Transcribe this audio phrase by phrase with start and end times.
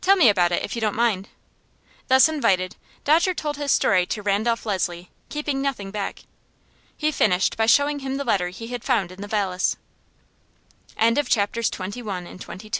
[0.00, 1.28] "Tell me about it, if you don't mind."
[2.06, 6.20] Thus invited, Dodger told his story to Randolph Leslie, keeping nothing back.
[6.96, 9.76] He finished by showing him the letter he had found in the valise.
[10.98, 11.92] Chapter XXIII.
[11.92, 12.76] Through The Golden Gate.